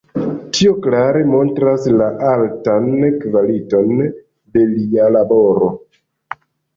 [0.57, 2.87] Tio klare montras la altan
[3.25, 5.69] kvaliton de lia laboro.